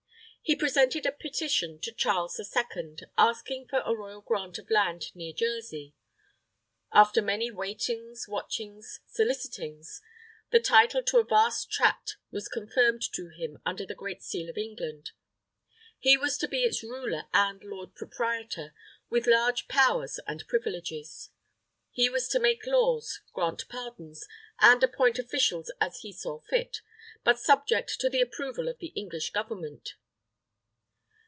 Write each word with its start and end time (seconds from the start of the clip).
He 0.43 0.55
presented 0.55 1.05
a 1.05 1.11
petition 1.13 1.79
to 1.79 1.91
Charles 1.93 2.33
the 2.35 2.43
Second, 2.43 3.05
asking 3.17 3.67
for 3.69 3.81
a 3.85 3.93
royal 3.95 4.19
grant 4.21 4.57
of 4.57 4.69
land 4.71 5.15
near 5.15 5.31
Jersey. 5.31 5.95
"After 6.91 7.21
many 7.21 7.49
waitings, 7.51 8.27
watchings, 8.27 8.99
solicitings," 9.05 10.01
the 10.49 10.59
title 10.59 11.03
to 11.03 11.19
a 11.19 11.23
vast 11.23 11.69
tract 11.71 12.17
was 12.31 12.49
confirmed 12.49 13.01
to 13.13 13.29
him 13.29 13.59
under 13.67 13.85
the 13.85 13.95
Great 13.95 14.23
Seal 14.23 14.49
of 14.49 14.57
England. 14.57 15.11
He 15.99 16.17
was 16.17 16.37
to 16.39 16.47
be 16.49 16.63
its 16.65 16.83
ruler 16.83 17.27
and 17.31 17.63
"Lord 17.63 17.95
Proprietor," 17.95 18.73
"with 19.11 19.27
large 19.27 19.67
powers 19.69 20.19
and 20.27 20.45
privileges." 20.47 21.29
He 21.91 22.09
was 22.09 22.27
to 22.29 22.39
make 22.39 22.65
laws, 22.65 23.21
grant 23.31 23.69
pardons, 23.69 24.27
and 24.59 24.83
appoint 24.83 25.17
officials 25.19 25.71
as 25.79 25.99
he 25.99 26.11
saw 26.11 26.39
fit, 26.41 26.81
but 27.23 27.39
subject 27.39 27.99
to 28.01 28.09
the 28.09 28.21
approval 28.21 28.67
of 28.67 28.79
the 28.79 28.87
English 28.97 29.29
Government. 29.29 29.93